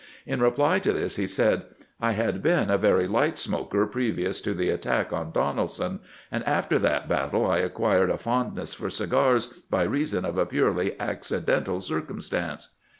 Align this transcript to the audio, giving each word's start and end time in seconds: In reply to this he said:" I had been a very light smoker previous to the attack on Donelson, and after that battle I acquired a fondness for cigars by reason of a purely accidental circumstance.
In 0.25 0.41
reply 0.41 0.79
to 0.79 0.91
this 0.93 1.17
he 1.17 1.27
said:" 1.27 1.65
I 2.01 2.13
had 2.13 2.41
been 2.41 2.71
a 2.71 2.77
very 2.79 3.07
light 3.07 3.37
smoker 3.37 3.85
previous 3.85 4.41
to 4.41 4.55
the 4.55 4.71
attack 4.71 5.13
on 5.13 5.29
Donelson, 5.31 5.99
and 6.31 6.43
after 6.47 6.79
that 6.79 7.07
battle 7.07 7.45
I 7.45 7.59
acquired 7.59 8.09
a 8.09 8.17
fondness 8.17 8.73
for 8.73 8.89
cigars 8.89 9.53
by 9.69 9.83
reason 9.83 10.25
of 10.25 10.39
a 10.39 10.45
purely 10.47 10.99
accidental 10.99 11.79
circumstance. 11.81 12.69